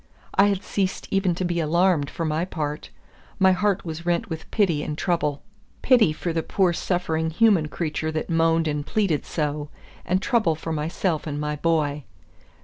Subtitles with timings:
[0.33, 2.89] I had ceased even to be alarmed, for my part.
[3.37, 5.43] My heart was rent with pity and trouble,
[5.83, 9.69] pity for the poor suffering human creature that moaned and pleaded so,
[10.03, 12.03] and trouble for myself and my boy.